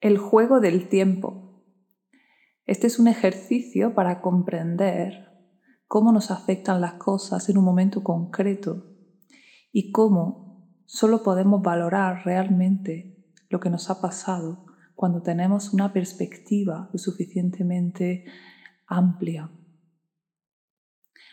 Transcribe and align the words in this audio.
El 0.00 0.16
juego 0.16 0.60
del 0.60 0.88
tiempo. 0.88 1.62
Este 2.64 2.86
es 2.86 2.98
un 2.98 3.06
ejercicio 3.06 3.94
para 3.94 4.22
comprender 4.22 5.28
cómo 5.86 6.10
nos 6.10 6.30
afectan 6.30 6.80
las 6.80 6.94
cosas 6.94 7.50
en 7.50 7.58
un 7.58 7.66
momento 7.66 8.02
concreto 8.02 8.96
y 9.72 9.92
cómo 9.92 10.74
solo 10.86 11.22
podemos 11.22 11.60
valorar 11.60 12.24
realmente 12.24 13.26
lo 13.50 13.60
que 13.60 13.68
nos 13.68 13.90
ha 13.90 14.00
pasado 14.00 14.64
cuando 14.94 15.20
tenemos 15.20 15.74
una 15.74 15.92
perspectiva 15.92 16.88
lo 16.94 16.98
suficientemente 16.98 18.24
amplia. 18.86 19.50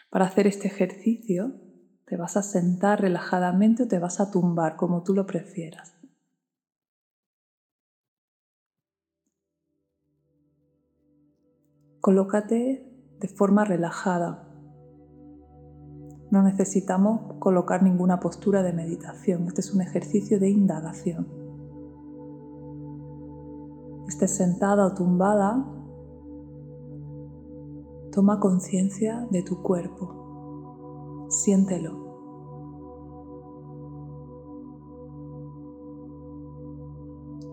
Para 0.09 0.25
hacer 0.25 0.45
este 0.45 0.67
ejercicio 0.67 1.55
te 2.05 2.17
vas 2.17 2.35
a 2.35 2.43
sentar 2.43 2.99
relajadamente 2.99 3.83
o 3.83 3.87
te 3.87 3.97
vas 3.97 4.19
a 4.19 4.29
tumbar 4.29 4.75
como 4.75 5.03
tú 5.03 5.13
lo 5.13 5.25
prefieras. 5.25 5.96
Colócate 12.07 12.89
de 13.19 13.27
forma 13.27 13.65
relajada. 13.65 14.47
No 16.31 16.41
necesitamos 16.41 17.33
colocar 17.39 17.83
ninguna 17.83 18.21
postura 18.21 18.63
de 18.63 18.71
meditación. 18.71 19.43
Este 19.47 19.59
es 19.59 19.73
un 19.73 19.81
ejercicio 19.81 20.39
de 20.39 20.49
indagación. 20.49 21.27
Estés 24.07 24.37
sentada 24.37 24.85
o 24.85 24.93
tumbada, 24.93 25.65
toma 28.13 28.39
conciencia 28.39 29.27
de 29.29 29.43
tu 29.43 29.61
cuerpo. 29.61 31.27
Siéntelo. 31.27 32.07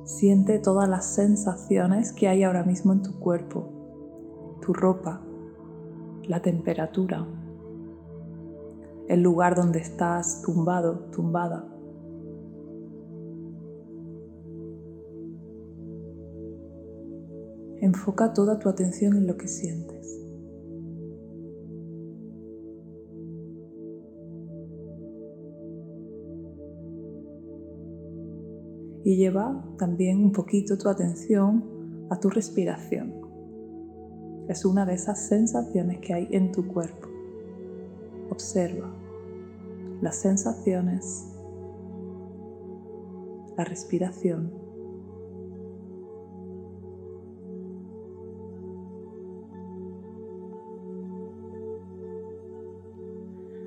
Siente 0.05 0.61
todas 0.61 0.89
las 0.89 1.13
sensaciones 1.13 2.13
que 2.13 2.29
hay 2.29 2.45
ahora 2.45 2.63
mismo 2.63 2.93
en 2.93 3.03
tu 3.03 3.19
cuerpo 3.19 3.74
tu 4.65 4.73
ropa, 4.73 5.21
la 6.27 6.41
temperatura, 6.41 7.27
el 9.09 9.23
lugar 9.23 9.55
donde 9.55 9.81
estás 9.81 10.41
tumbado, 10.41 11.11
tumbada. 11.11 11.71
Enfoca 17.83 18.33
toda 18.33 18.59
tu 18.59 18.71
atención 18.71 19.17
en 19.17 19.27
lo 19.27 19.37
que 19.37 19.49
sientes. 19.49 20.21
Y 29.05 29.19
lleva 29.19 29.63
también 29.77 30.25
un 30.25 30.33
poquito 30.33 30.79
tu 30.79 30.89
atención 30.89 32.07
a 32.09 32.19
tu 32.19 32.31
respiración. 32.31 33.24
Es 34.49 34.65
una 34.65 34.85
de 34.85 34.95
esas 34.95 35.27
sensaciones 35.27 36.01
que 36.01 36.13
hay 36.13 36.29
en 36.31 36.53
tu 36.53 36.67
cuerpo. 36.69 37.09
Observa 38.31 38.91
las 40.03 40.17
sensaciones, 40.17 41.27
la 43.57 43.65
respiración. 43.65 44.53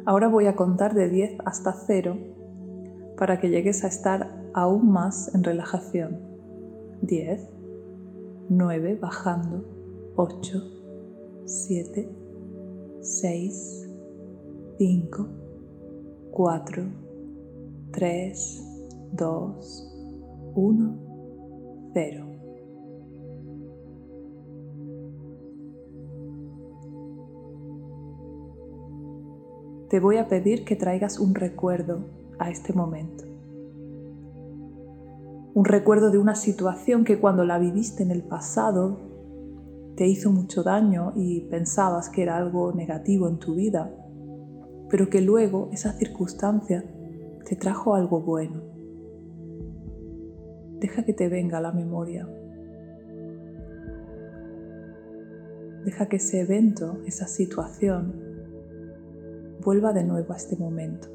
Ahora 0.06 0.28
voy 0.28 0.46
a 0.46 0.56
contar 0.56 0.94
de 0.94 1.10
10 1.10 1.40
hasta 1.44 1.74
0 1.74 2.18
para 3.18 3.40
que 3.40 3.50
llegues 3.50 3.84
a 3.84 3.88
estar 3.88 4.50
aún 4.54 4.92
más 4.92 5.34
en 5.36 5.44
relajación. 5.44 6.20
10, 7.02 7.50
9, 8.50 9.00
bajando. 9.02 9.77
8, 10.20 10.64
7, 11.46 12.10
6, 13.02 13.88
5, 14.80 15.28
4, 16.32 16.84
3, 17.92 18.64
2, 19.12 19.94
1, 20.56 21.92
0. 21.94 22.26
Te 29.88 30.00
voy 30.00 30.18
a 30.18 30.28
pedir 30.28 30.66
que 30.66 30.76
traigas 30.76 31.20
un 31.20 31.36
recuerdo 31.36 32.00
a 32.40 32.50
este 32.50 32.74
momento. 32.74 33.24
Un 35.54 35.66
recuerdo 35.66 36.10
de 36.10 36.18
una 36.18 36.34
situación 36.34 37.04
que 37.04 37.20
cuando 37.20 37.46
la 37.46 37.60
viviste 37.60 38.02
en 38.02 38.10
el 38.10 38.24
pasado 38.24 39.17
te 39.98 40.06
hizo 40.06 40.32
mucho 40.32 40.62
daño 40.62 41.12
y 41.16 41.42
pensabas 41.50 42.10
que 42.12 42.22
era 42.22 42.38
algo 42.38 42.72
negativo 42.72 43.28
en 43.28 43.40
tu 43.40 43.56
vida, 43.56 43.92
pero 44.92 45.10
que 45.10 45.22
luego 45.22 45.70
esa 45.74 45.92
circunstancia 45.94 46.86
te 47.44 47.56
trajo 47.56 47.96
algo 47.96 48.22
bueno. 48.22 48.62
Deja 50.80 51.04
que 51.04 51.14
te 51.14 51.28
venga 51.30 51.60
la 51.60 51.72
memoria. 51.72 52.30
Deja 55.84 56.08
que 56.08 56.18
ese 56.18 56.42
evento, 56.42 57.00
esa 57.08 57.26
situación, 57.26 58.14
vuelva 59.64 59.94
de 59.94 60.04
nuevo 60.04 60.32
a 60.32 60.38
este 60.38 60.58
momento. 60.58 61.08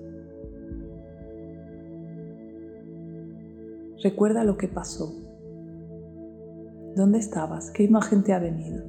Recuerda 4.02 4.42
lo 4.42 4.56
que 4.56 4.66
pasó. 4.66 5.31
¿Dónde 6.94 7.18
estabas? 7.18 7.70
¿Qué 7.70 7.84
imagen 7.84 8.22
te 8.22 8.34
ha 8.34 8.38
venido? 8.38 8.84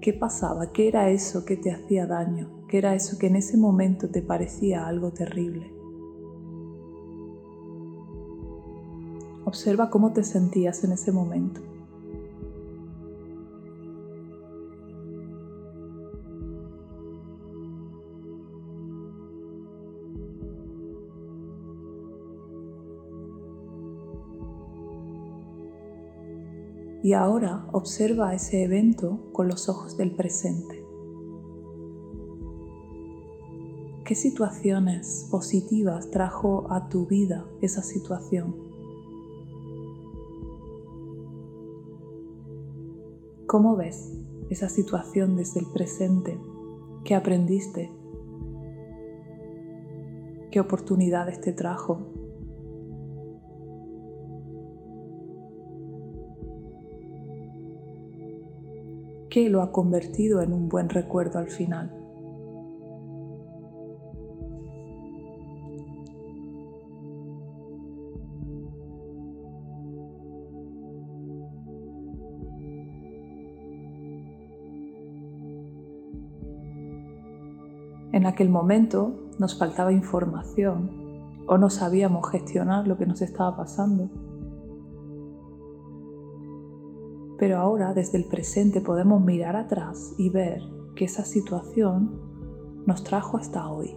¿Qué 0.00 0.12
pasaba? 0.12 0.72
¿Qué 0.72 0.88
era 0.88 1.10
eso 1.10 1.44
que 1.44 1.56
te 1.56 1.72
hacía 1.72 2.06
daño? 2.06 2.66
¿Qué 2.68 2.78
era 2.78 2.94
eso 2.94 3.18
que 3.18 3.26
en 3.26 3.36
ese 3.36 3.56
momento 3.56 4.08
te 4.08 4.22
parecía 4.22 4.86
algo 4.86 5.12
terrible? 5.12 5.72
Observa 9.44 9.90
cómo 9.90 10.12
te 10.12 10.22
sentías 10.22 10.84
en 10.84 10.92
ese 10.92 11.10
momento. 11.10 11.60
Y 27.02 27.14
ahora 27.14 27.66
observa 27.72 28.34
ese 28.34 28.62
evento 28.62 29.18
con 29.32 29.48
los 29.48 29.68
ojos 29.68 29.96
del 29.96 30.14
presente. 30.14 30.84
¿Qué 34.04 34.14
situaciones 34.14 35.26
positivas 35.30 36.10
trajo 36.10 36.66
a 36.70 36.88
tu 36.88 37.06
vida 37.06 37.46
esa 37.60 37.82
situación? 37.82 38.54
¿Cómo 43.46 43.76
ves 43.76 44.12
esa 44.50 44.68
situación 44.68 45.36
desde 45.36 45.60
el 45.60 45.66
presente? 45.66 46.38
¿Qué 47.04 47.14
aprendiste? 47.14 47.90
¿Qué 50.50 50.60
oportunidades 50.60 51.40
te 51.40 51.52
trajo? 51.52 52.11
¿Qué 59.32 59.48
lo 59.48 59.62
ha 59.62 59.72
convertido 59.72 60.42
en 60.42 60.52
un 60.52 60.68
buen 60.68 60.90
recuerdo 60.90 61.38
al 61.38 61.48
final. 61.48 61.90
En 78.12 78.26
aquel 78.26 78.50
momento 78.50 79.30
nos 79.38 79.58
faltaba 79.58 79.94
información 79.94 80.90
o 81.48 81.56
no 81.56 81.70
sabíamos 81.70 82.30
gestionar 82.30 82.86
lo 82.86 82.98
que 82.98 83.06
nos 83.06 83.22
estaba 83.22 83.56
pasando. 83.56 84.10
Pero 87.42 87.58
ahora 87.58 87.92
desde 87.92 88.18
el 88.18 88.24
presente 88.26 88.80
podemos 88.80 89.20
mirar 89.20 89.56
atrás 89.56 90.14
y 90.16 90.30
ver 90.30 90.62
que 90.94 91.06
esa 91.06 91.24
situación 91.24 92.20
nos 92.86 93.02
trajo 93.02 93.36
hasta 93.36 93.68
hoy. 93.68 93.96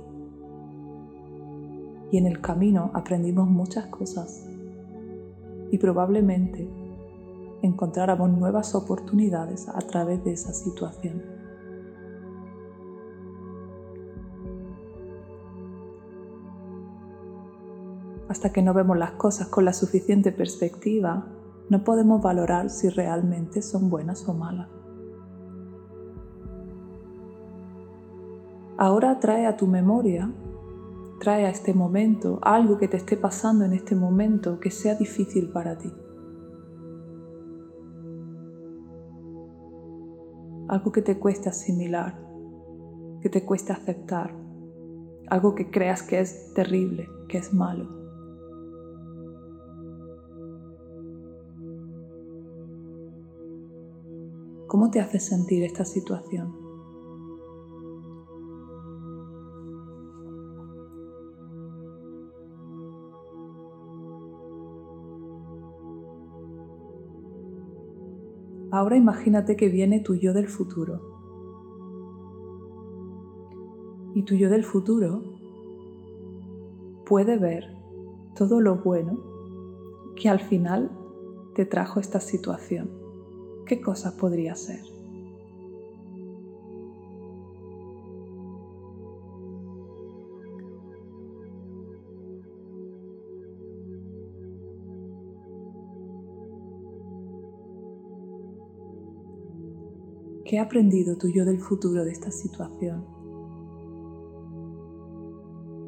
Y 2.12 2.18
en 2.18 2.26
el 2.26 2.42
camino 2.42 2.90
aprendimos 2.96 3.48
muchas 3.48 3.86
cosas 3.86 4.50
y 5.70 5.78
probablemente 5.78 6.68
encontráramos 7.62 8.32
nuevas 8.32 8.74
oportunidades 8.74 9.70
a 9.70 9.78
través 9.78 10.24
de 10.24 10.32
esa 10.32 10.52
situación. 10.52 11.22
Hasta 18.28 18.52
que 18.52 18.64
no 18.64 18.74
vemos 18.74 18.98
las 18.98 19.12
cosas 19.12 19.50
con 19.50 19.66
la 19.66 19.74
suficiente 19.74 20.32
perspectiva, 20.32 21.35
no 21.70 21.84
podemos 21.84 22.22
valorar 22.22 22.70
si 22.70 22.90
realmente 22.90 23.62
son 23.62 23.90
buenas 23.90 24.28
o 24.28 24.34
malas. 24.34 24.70
Ahora 28.78 29.20
trae 29.20 29.46
a 29.46 29.56
tu 29.56 29.68
memoria, 29.68 30.32
trae 31.20 31.46
a 31.46 31.50
este 31.50 31.74
momento 31.74 32.40
algo 32.42 32.78
que 32.78 32.88
te 32.88 32.98
esté 32.98 33.16
pasando 33.16 33.64
en 33.64 33.74
este 33.74 33.96
momento 33.96 34.60
que 34.60 34.70
sea 34.70 34.96
difícil 34.96 35.50
para 35.50 35.78
ti. 35.78 35.92
Algo 40.68 40.92
que 40.92 41.02
te 41.02 41.18
cueste 41.18 41.48
asimilar, 41.48 42.20
que 43.22 43.30
te 43.30 43.46
cueste 43.46 43.72
aceptar, 43.72 44.36
algo 45.28 45.56
que 45.56 45.72
creas 45.72 46.04
que 46.04 46.20
es 46.20 46.54
terrible, 46.54 47.08
que 47.30 47.38
es 47.38 47.54
malo. 47.54 48.05
¿Cómo 54.75 54.92
te 54.92 55.00
hace 55.00 55.22
sentir 55.22 55.63
esta 55.63 55.86
situación? 55.86 56.54
Ahora 68.69 68.98
imagínate 68.98 69.56
que 69.56 69.69
viene 69.69 70.01
tu 70.01 70.16
yo 70.16 70.33
del 70.33 70.50
futuro. 70.50 71.00
Y 74.13 74.24
tu 74.24 74.36
yo 74.36 74.50
del 74.50 74.66
futuro 74.66 75.22
puede 77.06 77.38
ver 77.38 77.63
todo 78.36 78.60
lo 78.60 78.83
bueno 78.83 79.24
que 80.18 80.27
al 80.27 80.42
final 80.42 80.92
te 81.56 81.66
trajo 81.66 82.01
esta 82.01 82.19
situación. 82.19 83.05
¿Qué 83.66 83.82
cosa 83.82 84.16
podría 84.16 84.54
ser? 84.54 84.80
¿Qué 100.46 100.60
ha 100.60 100.62
aprendido 100.62 101.18
tú 101.18 101.30
yo 101.30 101.44
del 101.44 101.60
futuro 101.60 102.06
de 102.06 102.12
esta 102.12 102.30
situación? 102.30 103.04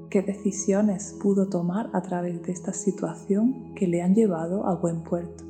¿Qué 0.09 0.23
decisiones 0.23 1.15
pudo 1.21 1.47
tomar 1.47 1.91
a 1.94 2.01
través 2.01 2.41
de 2.41 2.53
esta 2.53 2.73
situación 2.73 3.75
que 3.75 3.85
le 3.85 4.01
han 4.01 4.15
llevado 4.15 4.65
a 4.65 4.73
buen 4.73 5.03
puerto? 5.03 5.46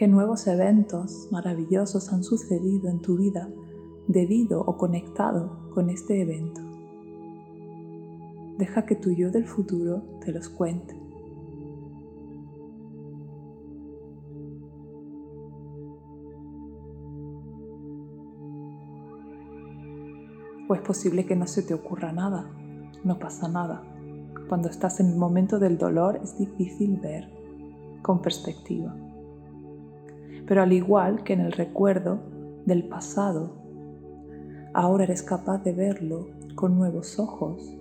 ¿Qué 0.00 0.08
nuevos 0.08 0.46
eventos 0.46 1.28
maravillosos 1.30 2.10
han 2.10 2.24
sucedido 2.24 2.88
en 2.88 3.02
tu 3.02 3.18
vida 3.18 3.50
debido 4.08 4.62
o 4.62 4.78
conectado 4.78 5.68
con 5.74 5.90
este 5.90 6.22
evento? 6.22 6.62
Deja 8.56 8.86
que 8.86 8.94
tu 8.94 9.10
yo 9.10 9.30
del 9.30 9.44
futuro 9.44 10.02
te 10.24 10.32
los 10.32 10.48
cuente. 10.48 10.98
O 20.66 20.74
es 20.74 20.80
posible 20.80 21.26
que 21.26 21.36
no 21.36 21.46
se 21.46 21.62
te 21.62 21.74
ocurra 21.74 22.10
nada, 22.10 22.50
no 23.04 23.18
pasa 23.18 23.50
nada. 23.50 23.82
Cuando 24.48 24.70
estás 24.70 24.98
en 25.00 25.10
el 25.10 25.18
momento 25.18 25.58
del 25.58 25.76
dolor 25.76 26.18
es 26.22 26.38
difícil 26.38 26.98
ver 27.00 27.28
con 28.00 28.22
perspectiva. 28.22 28.96
Pero 30.50 30.62
al 30.62 30.72
igual 30.72 31.22
que 31.22 31.34
en 31.34 31.42
el 31.42 31.52
recuerdo 31.52 32.18
del 32.66 32.88
pasado, 32.88 33.52
ahora 34.74 35.04
eres 35.04 35.22
capaz 35.22 35.62
de 35.62 35.72
verlo 35.72 36.26
con 36.56 36.76
nuevos 36.76 37.20
ojos 37.20 37.76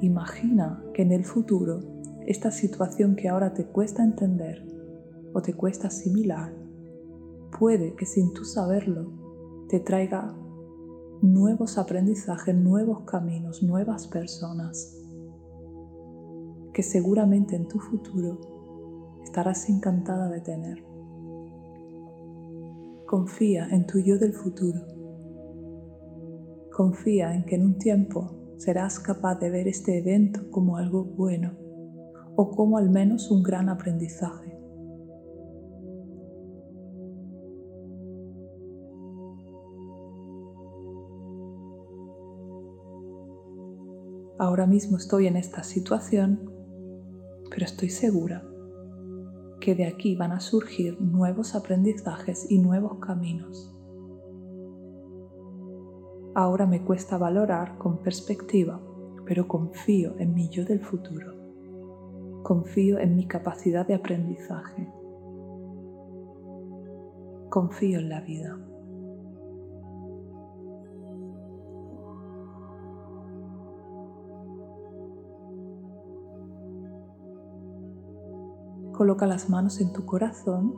Imagina 0.00 0.82
que 0.92 1.02
en 1.02 1.12
el 1.12 1.24
futuro 1.24 1.80
esta 2.26 2.50
situación 2.50 3.16
que 3.16 3.28
ahora 3.28 3.54
te 3.54 3.64
cuesta 3.64 4.02
entender 4.02 4.62
o 5.32 5.40
te 5.40 5.54
cuesta 5.54 5.88
asimilar, 5.88 6.52
puede 7.58 7.94
que 7.94 8.04
sin 8.04 8.32
tú 8.34 8.44
saberlo 8.44 9.12
te 9.68 9.80
traiga 9.80 10.34
nuevos 11.22 11.78
aprendizajes, 11.78 12.54
nuevos 12.54 13.04
caminos, 13.06 13.62
nuevas 13.62 14.06
personas 14.08 14.94
que 16.72 16.82
seguramente 16.82 17.56
en 17.56 17.66
tu 17.66 17.78
futuro 17.78 19.20
estarás 19.24 19.68
encantada 19.70 20.28
de 20.28 20.40
tener. 20.40 20.93
Confía 23.16 23.68
en 23.70 23.86
tu 23.86 24.00
yo 24.00 24.18
del 24.18 24.32
futuro. 24.32 24.80
Confía 26.72 27.32
en 27.32 27.44
que 27.44 27.54
en 27.54 27.64
un 27.64 27.78
tiempo 27.78 28.56
serás 28.56 28.98
capaz 28.98 29.36
de 29.36 29.50
ver 29.50 29.68
este 29.68 29.98
evento 29.98 30.50
como 30.50 30.78
algo 30.78 31.04
bueno 31.04 31.56
o 32.34 32.50
como 32.50 32.76
al 32.76 32.90
menos 32.90 33.30
un 33.30 33.44
gran 33.44 33.68
aprendizaje. 33.68 34.58
Ahora 44.40 44.66
mismo 44.66 44.96
estoy 44.96 45.28
en 45.28 45.36
esta 45.36 45.62
situación, 45.62 46.50
pero 47.48 47.64
estoy 47.64 47.90
segura 47.90 48.44
que 49.64 49.74
de 49.74 49.86
aquí 49.86 50.14
van 50.14 50.32
a 50.32 50.40
surgir 50.40 51.00
nuevos 51.00 51.54
aprendizajes 51.54 52.50
y 52.50 52.58
nuevos 52.58 52.98
caminos. 52.98 53.74
Ahora 56.34 56.66
me 56.66 56.84
cuesta 56.84 57.16
valorar 57.16 57.78
con 57.78 58.02
perspectiva, 58.02 58.78
pero 59.24 59.48
confío 59.48 60.16
en 60.18 60.34
mi 60.34 60.50
yo 60.50 60.66
del 60.66 60.80
futuro. 60.80 61.32
Confío 62.42 62.98
en 62.98 63.16
mi 63.16 63.26
capacidad 63.26 63.86
de 63.86 63.94
aprendizaje. 63.94 64.92
Confío 67.48 68.00
en 68.00 68.10
la 68.10 68.20
vida. 68.20 68.58
Coloca 78.96 79.26
las 79.26 79.50
manos 79.50 79.80
en 79.80 79.92
tu 79.92 80.06
corazón 80.06 80.74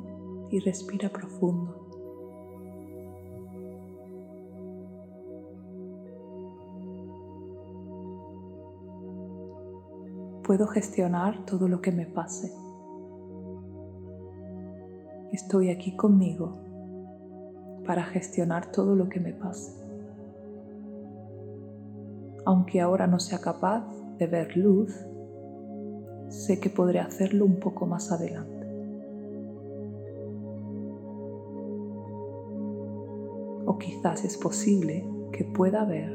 y 0.50 0.60
respira 0.60 1.10
profundo. 1.10 1.86
puedo 10.46 10.68
gestionar 10.68 11.44
todo 11.44 11.66
lo 11.66 11.82
que 11.82 11.90
me 11.90 12.06
pase. 12.06 12.52
Estoy 15.32 15.70
aquí 15.70 15.96
conmigo 15.96 16.62
para 17.84 18.04
gestionar 18.04 18.70
todo 18.70 18.94
lo 18.94 19.08
que 19.08 19.18
me 19.18 19.32
pase. 19.32 19.72
Aunque 22.44 22.80
ahora 22.80 23.08
no 23.08 23.18
sea 23.18 23.40
capaz 23.40 23.84
de 24.18 24.26
ver 24.28 24.56
luz, 24.56 24.94
sé 26.36 26.60
que 26.60 26.70
podré 26.70 27.00
hacerlo 27.00 27.44
un 27.44 27.58
poco 27.58 27.86
más 27.86 28.12
adelante. 28.12 28.66
O 33.66 33.78
quizás 33.78 34.24
es 34.24 34.36
posible 34.36 35.04
que 35.32 35.44
pueda 35.44 35.84
ver 35.84 36.12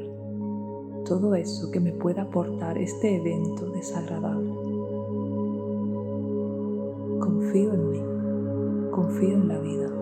todo 1.04 1.34
eso 1.34 1.70
que 1.70 1.80
me 1.80 1.92
pueda 1.92 2.22
aportar 2.22 2.78
este 2.78 3.16
evento 3.16 3.70
desagradable. 3.70 4.52
Confío 7.18 7.74
en 7.74 7.90
mí, 7.90 8.90
confío 8.90 9.34
en 9.34 9.48
la 9.48 9.58
vida. 9.58 10.01